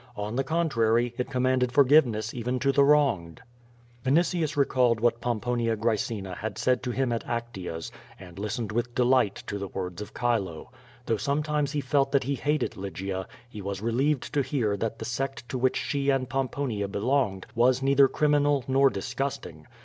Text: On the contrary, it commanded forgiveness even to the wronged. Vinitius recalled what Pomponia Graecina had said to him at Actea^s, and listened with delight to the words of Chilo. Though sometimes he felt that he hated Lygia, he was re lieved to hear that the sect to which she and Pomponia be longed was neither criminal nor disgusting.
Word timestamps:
On 0.15 0.35
the 0.35 0.43
contrary, 0.43 1.13
it 1.19 1.29
commanded 1.29 1.71
forgiveness 1.71 2.33
even 2.33 2.57
to 2.61 2.71
the 2.71 2.83
wronged. 2.83 3.39
Vinitius 4.03 4.57
recalled 4.57 4.99
what 4.99 5.21
Pomponia 5.21 5.77
Graecina 5.77 6.35
had 6.37 6.57
said 6.57 6.81
to 6.81 6.89
him 6.89 7.11
at 7.11 7.23
Actea^s, 7.27 7.91
and 8.19 8.39
listened 8.39 8.71
with 8.71 8.95
delight 8.95 9.43
to 9.45 9.59
the 9.59 9.67
words 9.67 10.01
of 10.01 10.11
Chilo. 10.15 10.71
Though 11.05 11.17
sometimes 11.17 11.71
he 11.73 11.81
felt 11.81 12.11
that 12.13 12.23
he 12.23 12.33
hated 12.33 12.75
Lygia, 12.77 13.27
he 13.47 13.61
was 13.61 13.79
re 13.83 13.93
lieved 13.93 14.31
to 14.31 14.41
hear 14.41 14.75
that 14.75 14.97
the 14.97 15.05
sect 15.05 15.47
to 15.49 15.57
which 15.59 15.77
she 15.77 16.09
and 16.09 16.27
Pomponia 16.27 16.87
be 16.87 16.97
longed 16.97 17.45
was 17.53 17.83
neither 17.83 18.07
criminal 18.07 18.65
nor 18.67 18.89
disgusting. 18.89 19.67